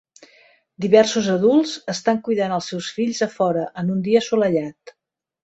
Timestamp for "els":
2.57-2.71